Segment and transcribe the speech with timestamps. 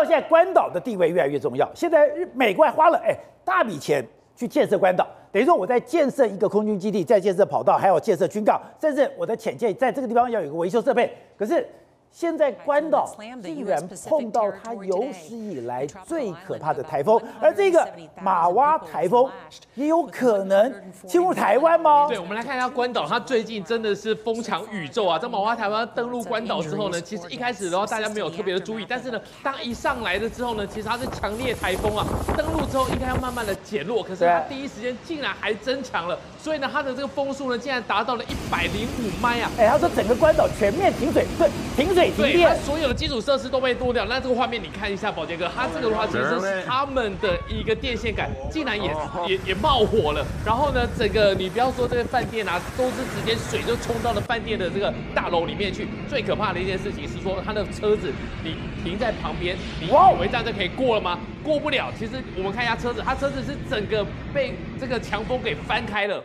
[0.00, 1.70] 到现在关岛的地位越来越重要。
[1.74, 3.14] 现在美国还花了哎
[3.44, 11.12] 大笔钱去建设关岛，等于说我在建设一个空军基地，在建设跑道，还有建设军港，甚至我的潜舰在这个地方要有个维修设备。
[11.36, 11.66] 可是。
[12.12, 13.08] 现在关岛
[13.42, 17.88] 竟然碰到它有史以来最可怕的台风，而这个
[18.20, 19.30] 马哇台风
[19.74, 20.74] 也有可能
[21.06, 22.08] 侵入台湾吗？
[22.08, 25.18] 对，我们来看一下关岛，它最近真的是风强宇宙啊！
[25.18, 32.04] 这马哇台风登陆关岛之后呢，其实一开始的话大家没有特别的注意，但是呢，当一上来了之后呢，其实它是强烈台风啊，
[32.36, 39.50] 登陆之后应该要慢慢的减弱，可是它第一时间竟然还增强了，所以呢，它的这个风速呢，竟然达到了一百零五迈啊！
[39.56, 41.99] 哎，他说整个关岛全面停水，对，停水。
[42.16, 44.04] 对，它所有的基础设施都被剁掉。
[44.06, 48.94] 那这个画面你看一下，宝杰哥，它这个的话其实是他们的一个电线杆竟然也
[49.28, 50.24] 也也冒火了。
[50.44, 55.86] 然后呢，整个你不要说这个饭店啊，都是直接水就冲到了饭店的这个大楼里面去。
[56.08, 58.12] 最可怕的一件事情是说，它的车子
[58.44, 61.18] 你停在旁边，你以为这样就可以过了吗？
[61.42, 61.90] 过不了。
[61.98, 66.22] 其实我们看一下车子，它车子是整个被这个强风给翻开了。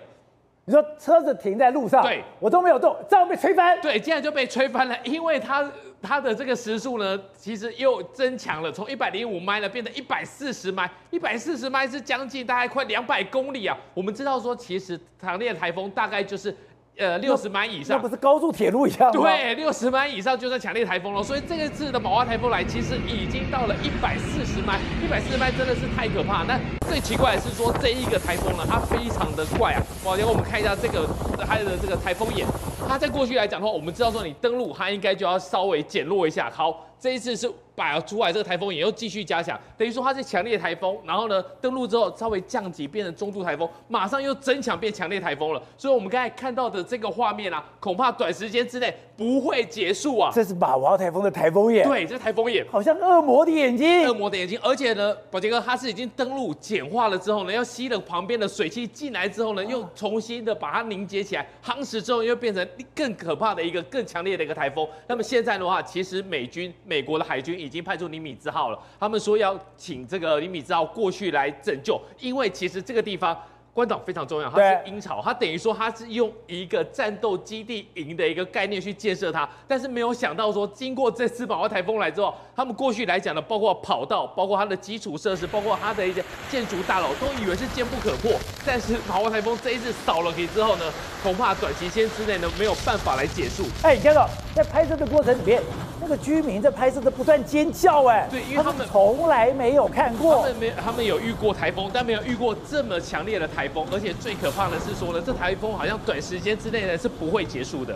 [0.65, 3.79] 你说车子停在路上，对，我都没有动，这样被吹翻。
[3.81, 13.77] 对，竟然就被吹翻了，因为它它的这个时速呢，其实又增强了，从一百零五迈呢变成一百四十迈，一百四十迈是将近大概快两百公里啊。
[13.93, 16.55] 我们知道说，其实强烈台风大概就是。
[16.97, 19.21] 呃，六十迈以上，那不是高速铁路一样吗？
[19.21, 21.21] 对，六十迈以上就算强烈台风了。
[21.21, 26.43] 所以这一次的宝华台风来，其实已经到了一百四十迈，一百四十迈真的是太可怕。
[26.43, 26.57] 那
[26.87, 29.81] 最奇怪的是说，这一个台风呢，它非常的怪啊。
[30.05, 31.05] 哇，然后我们看一下这个
[31.45, 32.47] 它的这个台风眼，
[32.87, 36.49] 它在过去来讲的话，我们知道说你登陆，它应该就要稍微减弱一下。
[36.49, 37.51] 好，这一次是。
[37.75, 45.61] 把出来这个台风也又继续加强，等于说它是强烈台风，然后呢登陆之后稍微降级变成中度台风，马上又增强变强烈台风了。
[45.77, 50.31] 所以我们刚才看到的这个画面啊，恐怕短时间之内不会结束啊。
[50.33, 54.57] 这是马娃台风的台风眼，对，这是台风眼，好像恶魔的眼睛，恶魔的眼睛。
[54.63, 64.87] 而且呢，宝杰哥它是已经登陆简化了之后呢，要吸了旁边的水汽进来之后呢，又重新的把它凝结起来，夯实之后又变成更可怕的一个更强烈的一个台风。
[65.07, 67.64] 那么现在的话，其实美军美国的海军。
[67.65, 73.35] 已经派出尼米兹号了，他们说要请这个尼米兹号过去来拯救，因为其实这个地方。
[73.75, 90.85] 关岛非常重要，它是鹰巢，它等于说它是用一个战斗基地营的一个概念去建设它，但是没有想到说，经过这次玛娃台风来之后，他们过去来讲的，包括跑道，包括它的基础设施，包括它的一些建筑大楼，都以为是坚不可破，但是玛娃台风这一次扫了给之后呢，
[91.21, 93.65] 恐怕短期间之内呢没有办法来结束。
[93.83, 95.61] 哎，你看到在拍摄的过程里面，
[95.99, 103.85] 那个居民在拍摄的不断尖叫，哎，对，因为他们从来没有看过，他们没他们有遇过台风，但没有遇过这么强烈的台风。
[103.91, 107.93] 而且最可怕的是说呢，这台风好像短时间之内呢是不会结束的。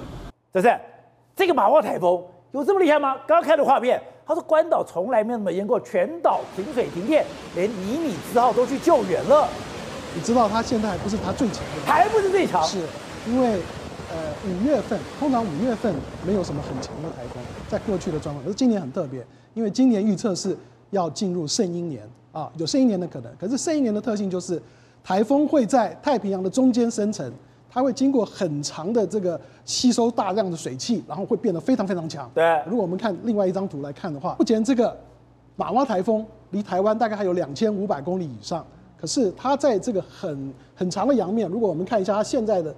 [0.53, 0.77] 这是
[1.33, 2.21] 这个马化台风
[2.51, 3.15] 有这么厉害吗？
[3.25, 7.25] 刚刚看的画面，他说关岛从来没有那么严过，全岛停水停电，
[7.55, 9.47] 连尼米兹号都去救援了。
[10.13, 12.79] 你知道他现在还不是他最强的，还不是最强，是
[13.27, 13.59] 因为
[14.11, 15.93] 呃五月份通常五月份
[16.25, 20.57] 没有什么很强的台风，在过去的状况，可是今年很特别，因为今年预测是
[20.91, 24.61] 要进入圣婴年啊，有圣婴年的可能，可是圣婴年的特性就是。
[25.01, 27.31] 台风会在太平洋的中间生成，
[27.71, 32.29] 它会经过很长的这个吸收大量的水汽，然后会变得非常非常强。
[32.35, 34.95] 对，如果我们看另外一张图来看的话，目前这个
[35.55, 38.63] 玛娃台风离台湾大概还有两千五百公里以上，
[38.99, 42.75] 可是它在这个很很长的洋面，如果我们看一下它现在的，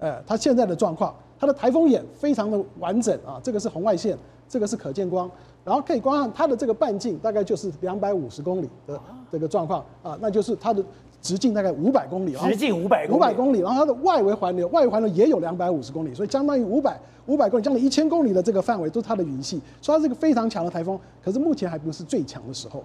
[0.00, 4.18] 呃，它现在的状况，它的台风眼非常的完整啊，这个是红外线，
[4.48, 5.30] 这个是可见光。
[5.62, 8.98] 然后可以观看它的这个半径大概就是两百五十公里的
[9.30, 10.82] 这个状况啊，那就是它的
[11.20, 20.98] 直径大概五百公里啊，直径五百公里，五百公里，然后它的外围环流，外围环流也有两百五十公里，所以相当于五百五百公里，将近一千公里的这个范围都是它的云系，所以它是一个非常强的台风。
[21.22, 22.82] 可是目前还不是最强的时候，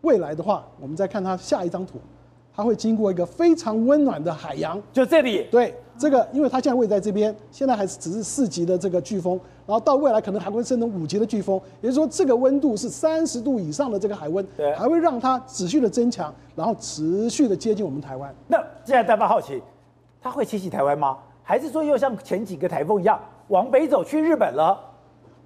[0.00, 1.98] 未来的话，我们再看它下一张图。
[2.56, 5.46] 它会经过一个非常温暖的海洋，就这里。
[5.50, 18.34] 对，这个，因为它现在位在这边，现在还是只是四级的这个飓风，然后到未来可能还会升成五级的飓风，也就是说，这个温度是三十度以上的这个海温，对，还会让它持续的增强，然后持续的接近我们台湾。
[18.48, 19.62] 那现在大家好奇，
[20.20, 21.18] 它会侵袭台湾吗？
[21.42, 24.78] 还是说又像前几个台风一样往北走去日本了？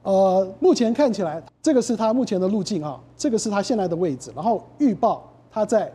[0.03, 5.93] 呃，目前看起来，这个是它目前的路径啊，这个是它现在的位置，然后预报它在。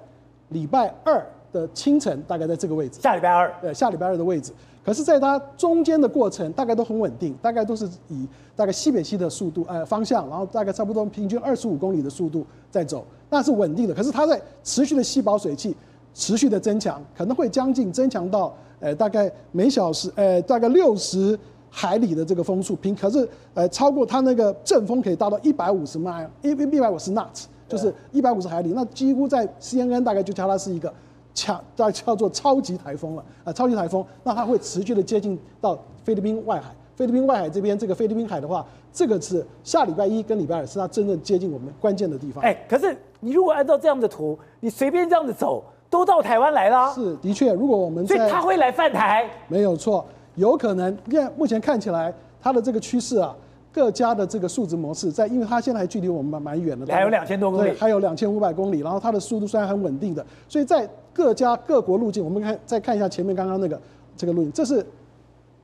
[0.49, 2.99] 礼拜二的清晨，大概在这个位置。
[2.99, 4.51] 下礼拜二，对，下礼拜二的位置。
[4.83, 13.93] 可是，在它中间的过程，大概都很稳定，大概都是以大概西北西的速度，呃，方向，然后大概差不多平均二十五公里的速度在走，那是稳定的。
[13.93, 15.73] 可是它在持续的吸饱水汽，
[16.13, 21.39] 持续的增强，可能会将近增强到，呃，大概每小时，呃，大概六十
[21.69, 30.93] 海里的这个风速，平可是呃超过它那个阵风可以达到一百五十迈，一一百五十 knots，就是一百五十海里，那几乎在 CNN 大概就叫它是一个
[31.33, 42.43] 强，叫叫做超级台风了啊、呃，超级台风，那它会持续的接近到菲律宾外海，菲律宾外海这边这个菲律宾海的话，这个是下礼拜一跟礼拜二是它真正接近我们关键的地方。
[42.43, 46.93] 哎，可是你如果按照这样的图，你随便这样子走，都到台湾来了。
[46.93, 50.05] 是，的确，如果我们所以它会来犯台，没有错。
[50.35, 53.35] 有可能，因为目前看起来它的这个趋势啊，
[53.71, 63.79] 各家的这个数值模式在，因为它现在还距离我们蛮蛮远的，还有两千多公里，还有两千五百公里，然后它的速度虽然很稳定的，所以在各家各国路径，我们看再看一下前面刚刚那个
[64.17, 64.85] 这个路径，这是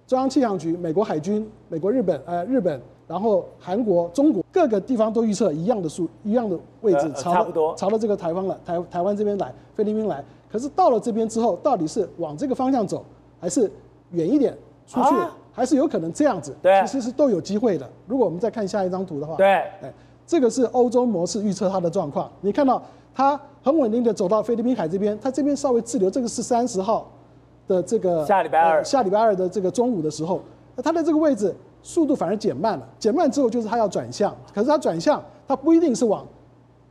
[0.08, 13.04] 中央气象局、美国海军、美国、日本、呃日本，然后韩国、中国各个地方都预测一样的数一样的位置，朝差不多朝着这个台湾了，台台湾这边来，菲律宾来，可是到了这边之后，到底是往这个方向走，
[13.40, 13.70] 还是？
[14.12, 14.58] 远一点
[14.88, 15.16] 出去，
[15.52, 16.52] 还是有可能这样子。
[16.64, 17.88] 对，其实是都有机会的。
[18.08, 19.48] 如果我们再看下一张图的话，对，
[19.84, 19.94] 哎，
[20.26, 22.28] 这个是欧洲模式预测它的状况。
[22.42, 22.82] 你看到
[23.14, 26.10] 它很稳定的走到菲律宾海这边，它这边稍微滞留。
[26.10, 27.10] 这个是三十号
[27.68, 30.42] 的这个下礼拜二，下礼拜二的这个中午的时候，
[30.84, 31.54] 它的这个位置
[31.84, 32.88] 速度反而减慢了。
[32.98, 36.26] 减慢之后就是它要转向，可是它转向，它不一定是往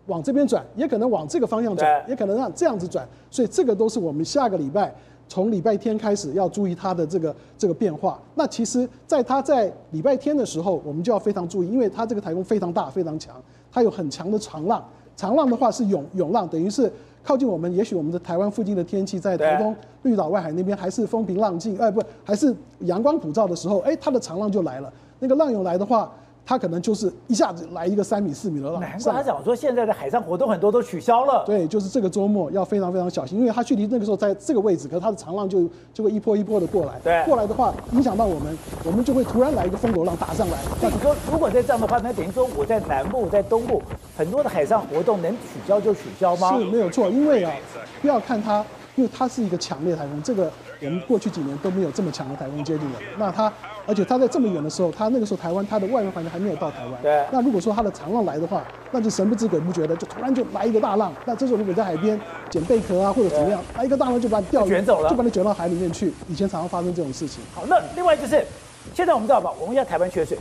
[0.07, 3.07] 往这边转，也可能往这个方向转，也可能让这样子转。
[3.31, 4.95] 所以这个都是我们下个礼拜。
[5.31, 8.19] 从礼拜天开始要注意它的这个这个变化。
[8.35, 13.37] 那其实，在它在礼拜天的时候，我们就要非常注意，因为它这个台风非常大、非常强，
[13.71, 14.83] 它有很强的长浪。
[15.19, 16.91] 长浪的话是涌涌浪，等于是
[17.25, 19.75] 靠近我们，也许我们的台湾附近的天气，在台东
[20.05, 24.91] 绿岛外海那边还是风平浪静，哎，不，还是阳光普照的时候，哎，它的长浪就来了。
[25.19, 26.11] 那个浪涌来的话。
[26.49, 31.45] 它可能就是一下子来一个三米四米的浪，难怪他讲说现在的海上活动很多都取消了。
[31.45, 36.99] 对，就是这个周末要非常非常小心，因为它距离那个时候在这个位置，可是它的长浪就就会一波一波的过来。
[37.05, 40.57] 对，过来的话影响到我们，我们就会突然来一个风狗浪打上来。
[40.81, 43.83] 那你说如果在这样的话，那等于说我在南部、在东部
[44.17, 46.57] 很多的海上活动能取消就取消吗？
[46.57, 47.53] 是没有错，因为啊，
[48.01, 48.65] 不要看它，
[48.97, 52.99] 因为它是一个强烈台风，这个我们过去几年都没有这么强的台风接近了。
[53.19, 53.53] 那它。
[53.89, 57.03] 而且他在这么远的时候，他那个时候台湾他的外围环境还没有到台湾。
[57.03, 57.25] 对。
[57.33, 58.63] 那如果说他的长浪来的话，
[58.93, 61.11] 那就神不知鬼不觉的，就突然就来一个大浪。
[61.25, 62.21] 那这时候如果在海边
[62.51, 66.13] 捡贝壳啊或者怎么样，来一个大浪就把你钓卷走了，就把你卷到海里面去。
[66.29, 67.43] 以前常常发生这种事情。
[67.55, 68.45] 好，那另外就是，
[68.93, 70.39] 现在我们知道吧，我们现在台湾缺水，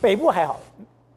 [0.00, 0.58] 北部还好，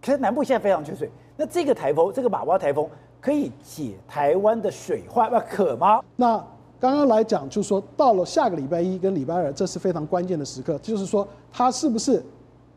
[0.05, 1.09] 可是南部现在非常缺水。
[1.35, 2.87] 那这个台风，这个马娃台风
[3.19, 5.99] 可以解台湾的水患，那可吗？
[6.15, 6.41] 那。
[6.79, 10.77] 刚刚来讲，就是说到了下个礼拜一跟礼拜二，这是非常关键的时刻。
[10.79, 12.23] 就是说，它是不是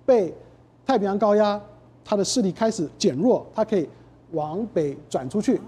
[0.07, 0.33] 被
[0.87, 1.61] 太平洋高压
[2.05, 3.89] 它的势力开始减弱，它可以
[4.33, 5.61] 往北转出去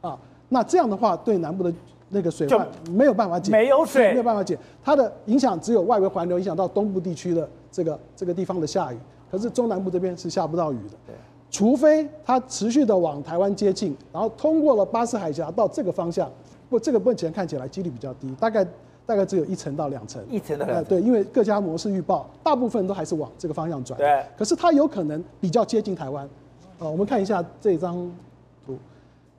[0.00, 0.18] 啊？
[0.48, 1.72] 那这样的话，对南部的
[2.08, 4.58] 那个水患没有办法解，没有水，没有办法解。
[4.82, 8.98] 它的影响只有外围环流影响到东部地区的这个这个地方的下雨，
[9.30, 10.96] 可是中南部这边是下不到雨的。
[11.06, 11.14] 对，
[11.50, 16.30] 除非它持续的往台湾接近，然后通过了巴士海峡到这个方向。
[16.74, 18.66] 不，这个目前看起来几率比较低，大概
[19.06, 20.20] 大概只有一成到两成。
[20.28, 20.66] 一成的。
[20.66, 23.96] 呃，对，因为各家模式预报，大部分都还是往这个方向转。
[23.96, 24.24] 对。
[24.36, 26.28] 可是它有可能比较接近台湾，
[26.80, 27.94] 呃，我们看一下这张
[28.66, 28.76] 图，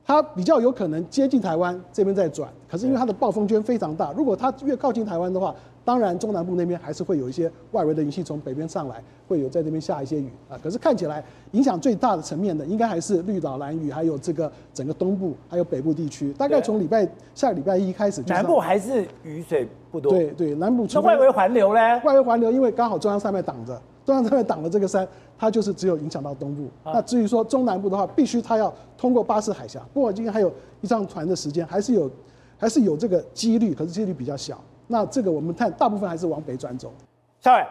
[0.06, 5.54] 它比较有可能接近台湾这边在转，可是因为它的暴风圈非常大，如果它越靠近台湾的话。
[5.86, 10.58] 当然，中南部那边还是会有一些外围的云系从北边上来，会有在这边下一些雨啊。
[10.62, 16.34] 可是看起来影响最大的层面的，应该还是绿岛、蓝雨，还有这个整个东部，还有北部地区。
[16.34, 20.12] 大概从礼拜下个礼拜一开始，南部还是雨水不多。
[20.12, 20.88] 对对，南部。
[20.92, 21.80] 那外围环流呢？
[22.04, 26.64] 外围环流，因为刚好中央山脉挡着，中央山脉挡了这个山，它就是只有影响到东部。
[26.84, 29.80] 啊、那至于说中南部的话，必须它要通过巴士海峡。
[29.94, 30.52] 不过今天还有
[30.82, 32.10] 一趟船的时间，还是有，
[32.58, 34.60] 还是有这个几率，可是几率比较小。
[34.88, 36.94] 那这个我们看，大部分还是往北转走。
[37.40, 37.66] 小伟，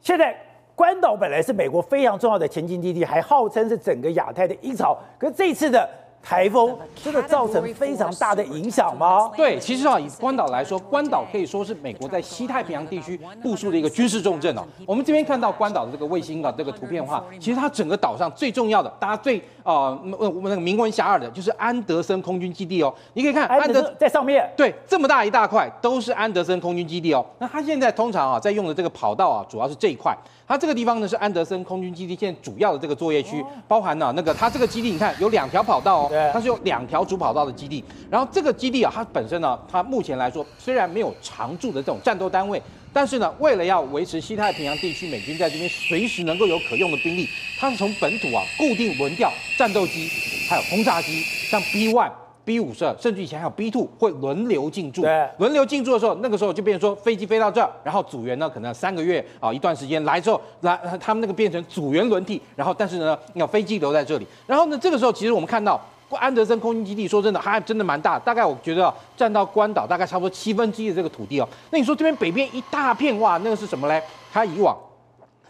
[0.00, 0.36] 现在
[0.74, 5.88] 关岛本来是美国非常重要的前进基地，还号称是整个亚太的鹰巢，可是这次的。
[6.22, 9.30] 台风真的造成非常大的影响吗？
[9.36, 14.62] 对，其实啊，以关岛来说，关岛可以说是美国在西太平洋地区部署的一个军事重镇哦。
[14.86, 22.94] 我们这边看到关岛的这个卫星的这个图片的话，其实它整个岛上最重要的，大家最啊，我、呃、们那个名闻遐迩的，就是安德森空军基地哦。
[23.14, 27.24] 你可以看安德在上面，对，这么大一大块都是安德森空军基地哦。
[27.38, 30.16] 那它现在通常啊，在用的这个跑道啊，主要是这一块。
[30.50, 37.84] 它这个地方呢是安德森空军基地现在主要的这个作业区，包含了那个它这个基地，你看有两条跑道哦，它是有两条主跑道的基地。
[38.10, 42.60] 然后这个基地啊，它本身呢，它目前来说虽然没有常驻的这种战斗单位，
[42.92, 50.10] 但是呢，为了要维持西太平洋地区美军在这边随时能够有可用的兵力，它是从本土啊固定轮调战斗机，
[50.48, 52.10] 还有轰炸机，像 B one。
[52.50, 55.02] B 五十二，甚至以前还有 B two 会轮流进驻。
[55.02, 64.26] 对，轮流进驻的时候，那个时候就变成说飞机飞到这儿，然后组员呢可能三个月啊一段时间来之后，来他们那个变成组员轮替，然后但是呢，要飞机留在这里。
[64.48, 65.80] 然后呢，这个时候其实我们看到
[66.18, 71.48] 安德森空军基地，说真的还真的蛮大，大概我觉得占到关岛大概差不多七分之一的这个土地哦。
[71.70, 74.02] 那你说这边北边一大片哇，那个是什么嘞？
[74.32, 74.76] 它以往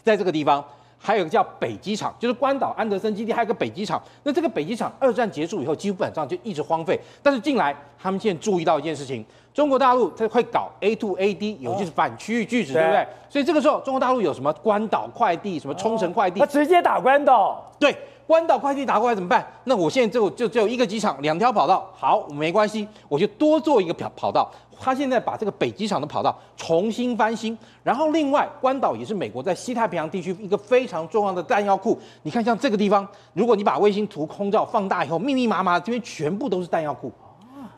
[0.05, 0.63] 在这个地方。
[1.03, 4.01] 还有一个叫北机场，就是关岛安德森基地，还有个北机场。
[4.23, 7.01] 那这个北机场二战结束以后，基本上就一直荒废。
[7.23, 13.07] 但是近来他们现在注意到一件事情，中国大陆在会搞 A to A D，有就是反区域拒止，对不对？
[13.31, 17.65] 所以这个时候中国大陆有什么关岛快递、什么冲绳快递，他直接打关岛。
[17.79, 17.97] 对，
[18.31, 19.45] 关岛快递打过来怎么办？
[19.65, 24.49] 那我现在就就只有一个机场，两条跑道，好，没关系，我就多做一个跑跑道。
[24.79, 31.99] 他现在把这个北机场的跑道重新翻新，然后另外关岛也是美国在西太平洋地区一个非常重要的弹药库。
[32.23, 37.13] 你看像这个地方，如果你把卫星图空照放大以后，密密麻麻这边全部都是弹药库。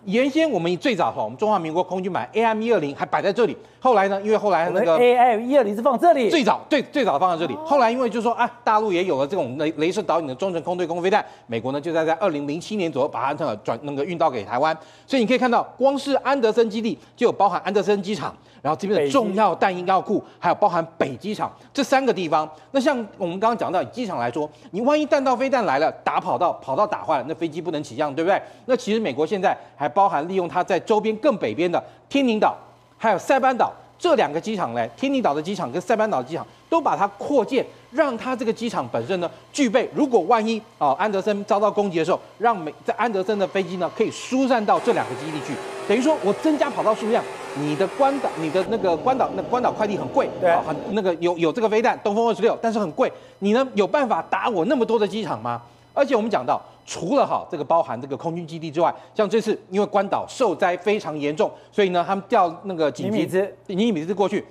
[0.05, 22.49] 原先我们最早哈，我们中华民国空军买 AM 一二零还摆在这里，后来呢，因为后来那个 AM 一二零是放这里，最早最最早放在这里，后来因为就说啊，大陆也有了这种雷雷射导引的中程空对空飞弹，美国呢就在在二零零七年左右把它那个转那个运到给台湾，所以你可以看到，光是安德森基地就有包含安德森机场，然后这边的重要弹药库，还有包含北机场这三个地方。
[22.73, 28.41] 那像我们刚刚讲到以机场来说，你万一弹道飞弹来了，打跑道跑道打坏了，那飞机不能起降，对不对？
[28.67, 32.57] 那其实美国现在还包含利用它在周边更北边的天宁岛，
[32.99, 45.55] 还有塞班岛这两个机场嘞，天宁岛的机场跟塞班岛的机场都把它扩建，让它这个机场本身呢具备，如果万一啊安德森遭到攻击的时候，让美在安德森的飞机呢可以疏散到这两个基地去，
[45.87, 47.23] 等于说我增加跑道数量，
[47.57, 55.63] 你的关岛你的那个关岛那关岛快递很贵，对，很那个有有这个飞弹东风二十六，但是很贵，你呢有办法打我那么多的机场吗？
[55.95, 64.45] 而且我们讲到，除了哈这个包含这个空军基地之外，像这次因为关岛受灾非常严重，所以呢他们调那个紧急尼米兹尼米兹过去，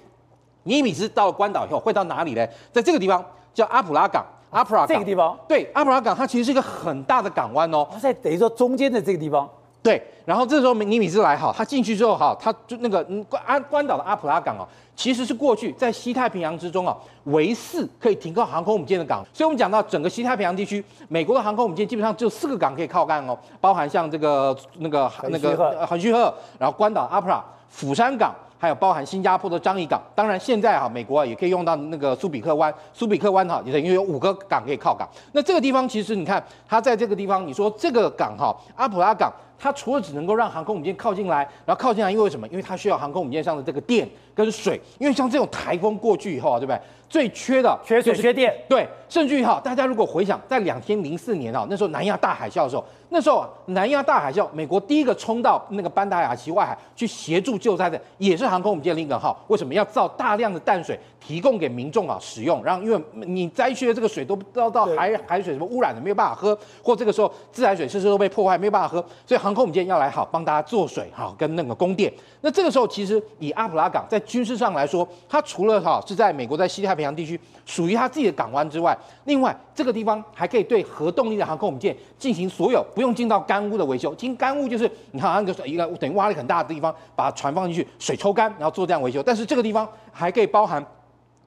[0.64, 2.48] 尼米兹到了关岛以后会到哪里呢？
[2.72, 9.50] 在这个地方叫阿普拉港，阿普拉港这个地方对阿普拉港它其实是一个很大的港湾哦，它在等于说中间的这个地方。
[9.84, 19.26] 对，然后这时候尼米兹来哈，他进去之后哈，他就那个关安关岛的阿普拉港哦，其实是过去在西太平洋之中啊唯四可以停靠航空母舰的港。
[19.34, 28.34] 所以我们讲到整个西太平洋地区，美国的航空母舰基本上只有四个港可以靠岸哦，包含像这个那个那个横须贺，然后关岛阿普拉、釜山港。
[28.62, 35.10] 还有包含新加坡的樟宜港，当然现在哈美国啊也可以用到那个苏比克湾，苏比克湾哈也等于有五个港可以靠港。
[35.32, 42.48] 那这个地方其实你看，它在这个地方，你说这个港哈阿普拉港，它除了只能够让航空母舰靠近来，然后靠近来，因为什么？
[42.48, 46.82] 因为它需要航空母舰上的这个电跟水，因为像这种台风过去以后啊，对不对？
[47.08, 59.38] 最缺的缺水缺电，对，甚至于哈，大家如果回想在两千零四年啊，那时候南亚大海啸的时候，那时候啊，南亚大海啸，美国第一个冲到那个班达雅奇外海去协助救灾的，也是航空母舰林肯号。
[59.50, 62.64] 为什么要造大量的淡水提供给民众啊使用？
[62.64, 72.12] 然后因为你灾区的这个水都不知道到海海水什么污染的，没有办法喝，或这个时候自来水设施都被破坏，没有办法喝，所以航航空母舰要来好帮大家做水好跟那个供电。
[72.40, 77.40] 那这个时候其实以阿普拉港在军事上来说，它除了哈是在美国在西太平洋地区。
[77.64, 84.14] 属于它自己的港湾之外，另外这个地方还可以对核动力的航空母舰进行所有不用进到干坞的维修。
[84.16, 89.22] 进干坞就是你看那个一个等于挖了很大的地方，把船放进去，水抽干，然后做这样维修。
[89.22, 90.84] 但是这个地方还可以包含。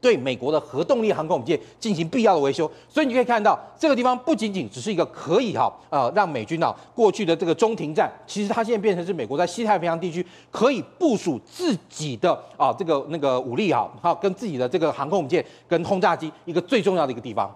[0.04, 17.50] 对美国的核动力航空母舰进行必要的维修，所以你可以看到这个地方不仅仅只是一个可以哈呃让美军啊过去的这个中停站，其实它现在变成是美国在西太平洋地区可以部署自己的啊这个那个武力哈，好跟自己的这个航空母舰跟轰炸机一个最重要的一个地方。